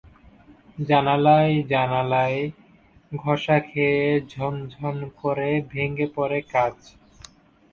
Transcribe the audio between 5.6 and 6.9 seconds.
ভেঙে পড়ে কাচ।